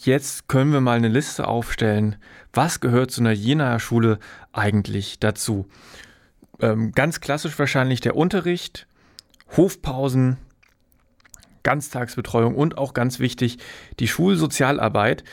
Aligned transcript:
Jetzt 0.00 0.46
können 0.46 0.72
wir 0.72 0.80
mal 0.80 0.96
eine 0.96 1.08
Liste 1.08 1.48
aufstellen. 1.48 2.16
Was 2.52 2.78
gehört 2.78 3.10
zu 3.10 3.20
einer 3.20 3.32
Jenaer 3.32 3.80
Schule 3.80 4.20
eigentlich 4.52 5.18
dazu? 5.18 5.66
Ähm, 6.60 6.92
ganz 6.92 7.20
klassisch 7.20 7.58
wahrscheinlich 7.58 8.00
der 8.00 8.14
Unterricht, 8.14 8.86
Hofpausen, 9.56 10.36
Ganztagsbetreuung 11.64 12.54
und 12.54 12.78
auch 12.78 12.94
ganz 12.94 13.18
wichtig 13.18 13.58
die 13.98 14.06
Schulsozialarbeit. 14.06 15.24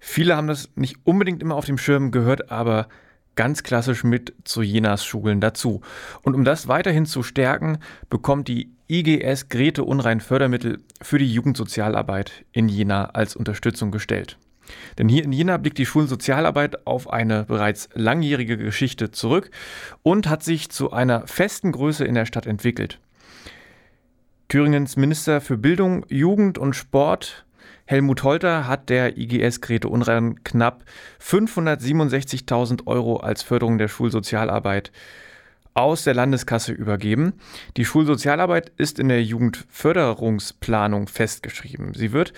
Viele 0.00 0.36
haben 0.36 0.48
das 0.48 0.70
nicht 0.74 0.96
unbedingt 1.04 1.42
immer 1.42 1.56
auf 1.56 1.66
dem 1.66 1.76
Schirm 1.76 2.10
gehört, 2.10 2.50
aber 2.50 2.88
ganz 3.38 3.62
klassisch 3.62 4.02
mit 4.02 4.34
zu 4.42 4.62
Jenas 4.62 5.04
Schulen 5.04 5.40
dazu. 5.40 5.80
Und 6.22 6.34
um 6.34 6.44
das 6.44 6.66
weiterhin 6.66 7.06
zu 7.06 7.22
stärken, 7.22 7.78
bekommt 8.10 8.48
die 8.48 8.72
IGS 8.88 9.48
Grete 9.48 9.84
Unrein 9.84 10.18
Fördermittel 10.20 10.80
für 11.00 11.18
die 11.18 11.32
Jugendsozialarbeit 11.32 12.44
in 12.50 12.68
Jena 12.68 13.10
als 13.10 13.36
Unterstützung 13.36 13.92
gestellt. 13.92 14.38
Denn 14.98 15.08
hier 15.08 15.22
in 15.22 15.30
Jena 15.30 15.56
blickt 15.56 15.78
die 15.78 15.86
Schulsozialarbeit 15.86 16.84
auf 16.84 17.08
eine 17.10 17.44
bereits 17.44 17.88
langjährige 17.94 18.58
Geschichte 18.58 19.12
zurück 19.12 19.52
und 20.02 20.28
hat 20.28 20.42
sich 20.42 20.68
zu 20.70 20.90
einer 20.90 21.28
festen 21.28 21.70
Größe 21.70 22.04
in 22.04 22.16
der 22.16 22.26
Stadt 22.26 22.46
entwickelt. 22.46 22.98
Thüringens 24.48 24.96
Minister 24.96 25.40
für 25.40 25.56
Bildung, 25.56 26.04
Jugend 26.08 26.58
und 26.58 26.74
Sport 26.74 27.46
Helmut 27.86 28.22
Holter 28.22 28.66
hat 28.66 28.90
der 28.90 29.16
IGS 29.16 29.60
Grete 29.60 29.88
Unrein 29.88 30.42
knapp 30.44 30.84
567.000 31.22 32.86
Euro 32.86 33.16
als 33.16 33.42
Förderung 33.42 33.78
der 33.78 33.88
Schulsozialarbeit 33.88 34.92
aus 35.74 36.04
der 36.04 36.14
Landeskasse 36.14 36.72
übergeben. 36.72 37.34
Die 37.76 37.84
Schulsozialarbeit 37.84 38.72
ist 38.76 38.98
in 38.98 39.08
der 39.08 39.22
Jugendförderungsplanung 39.22 41.06
festgeschrieben. 41.06 41.94
Sie 41.94 42.12
wird 42.12 42.32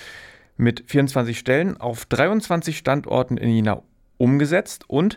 mit 0.56 0.84
24 0.86 1.38
Stellen 1.38 1.76
auf 1.78 2.04
23 2.04 2.76
Standorten 2.76 3.38
in 3.38 3.50
Jena 3.50 3.82
umgesetzt 4.18 4.84
und 4.88 5.16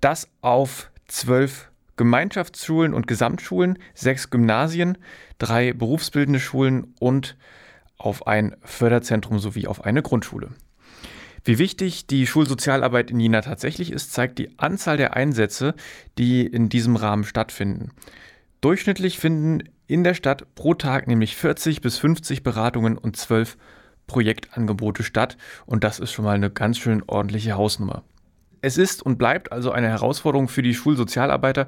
das 0.00 0.28
auf 0.40 0.90
12 1.06 1.70
Gemeinschaftsschulen 1.96 2.92
und 2.92 3.06
Gesamtschulen, 3.06 3.78
sechs 3.94 4.30
Gymnasien, 4.30 4.98
drei 5.38 5.72
berufsbildende 5.72 6.40
Schulen 6.40 6.94
und 6.98 7.36
auf 8.00 8.26
ein 8.26 8.56
Förderzentrum 8.62 9.38
sowie 9.38 9.66
auf 9.66 9.84
eine 9.84 10.02
Grundschule. 10.02 10.50
Wie 11.44 11.58
wichtig 11.58 12.06
die 12.06 12.26
Schulsozialarbeit 12.26 13.10
in 13.10 13.20
Jena 13.20 13.40
tatsächlich 13.40 13.92
ist, 13.92 14.12
zeigt 14.12 14.38
die 14.38 14.58
Anzahl 14.58 14.96
der 14.96 15.14
Einsätze, 15.14 15.74
die 16.18 16.46
in 16.46 16.68
diesem 16.68 16.96
Rahmen 16.96 17.24
stattfinden. 17.24 17.90
Durchschnittlich 18.60 19.18
finden 19.18 19.68
in 19.86 20.04
der 20.04 20.14
Stadt 20.14 20.54
pro 20.54 20.74
Tag 20.74 21.06
nämlich 21.06 21.36
40 21.36 21.80
bis 21.80 21.98
50 21.98 22.42
Beratungen 22.42 22.98
und 22.98 23.16
12 23.16 23.56
Projektangebote 24.06 25.02
statt 25.02 25.36
und 25.66 25.84
das 25.84 25.98
ist 25.98 26.12
schon 26.12 26.24
mal 26.24 26.34
eine 26.34 26.50
ganz 26.50 26.78
schön 26.78 27.02
ordentliche 27.06 27.56
Hausnummer. 27.56 28.02
Es 28.62 28.76
ist 28.76 29.02
und 29.02 29.16
bleibt 29.16 29.52
also 29.52 29.72
eine 29.72 29.88
Herausforderung 29.88 30.48
für 30.48 30.62
die 30.62 30.74
Schulsozialarbeiter, 30.74 31.66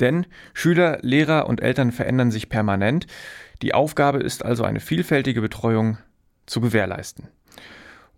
denn 0.00 0.26
Schüler, 0.54 0.98
Lehrer 1.02 1.46
und 1.46 1.60
Eltern 1.60 1.92
verändern 1.92 2.30
sich 2.32 2.48
permanent. 2.48 3.06
Die 3.62 3.74
Aufgabe 3.74 4.18
ist 4.18 4.44
also 4.44 4.64
eine 4.64 4.80
vielfältige 4.80 5.40
Betreuung 5.40 5.98
zu 6.46 6.60
gewährleisten. 6.60 7.28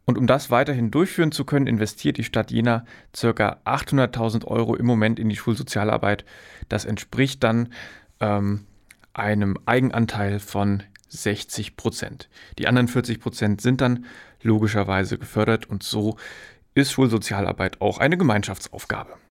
Und 0.06 0.19
um 0.19 0.27
das 0.27 0.51
weiterhin 0.51 0.91
durchführen 0.91 1.33
zu 1.33 1.45
können, 1.45 1.67
investiert 1.67 2.19
die 2.19 2.25
Stadt 2.25 2.51
Jena 2.51 2.84
ca. 3.12 3.59
800.000 3.64 4.47
Euro 4.47 4.75
im 4.75 4.86
Moment 4.86 5.19
in 5.19 5.28
die 5.28 5.36
Schulsozialarbeit. 5.36 6.25
Das 6.69 6.84
entspricht 6.84 7.42
dann 7.42 7.73
ähm, 8.20 8.67
einem 9.14 9.59
Eigenanteil 9.64 10.41
von 10.41 10.83
60 11.09 11.77
Prozent. 11.77 12.29
Die 12.58 12.67
anderen 12.67 12.89
40 12.89 13.20
Prozent 13.20 13.61
sind 13.61 13.81
dann 13.81 14.05
logischerweise 14.42 15.17
gefördert 15.19 15.67
und 15.70 15.83
so 15.83 16.17
ist 16.75 16.92
Schulsozialarbeit 16.92 17.81
auch 17.81 17.98
eine 17.98 18.19
Gemeinschaftsaufgabe. 18.19 19.14